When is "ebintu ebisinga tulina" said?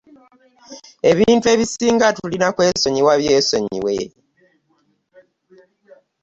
1.11-2.47